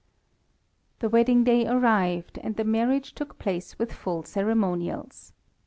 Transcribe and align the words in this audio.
The 0.97 1.09
wedding 1.09 1.43
day 1.43 1.67
arrived, 1.67 2.39
and 2.39 2.55
the 2.55 2.63
marriage 2.63 3.13
took 3.13 3.37
place 3.37 3.77
with 3.77 3.93
full 3.93 4.23
ceremonials. 4.23 5.31